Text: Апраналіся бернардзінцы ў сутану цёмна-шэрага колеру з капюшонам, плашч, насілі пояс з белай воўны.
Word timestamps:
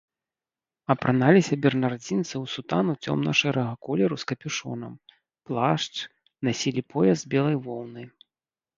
Апраналіся 0.93 1.57
бернардзінцы 1.65 2.33
ў 2.43 2.55
сутану 2.55 2.91
цёмна-шэрага 3.05 3.73
колеру 3.91 4.15
з 4.25 4.29
капюшонам, 4.35 4.99
плашч, 5.45 5.93
насілі 6.47 6.81
пояс 6.93 7.17
з 7.27 7.35
белай 7.37 7.57
воўны. 7.71 8.01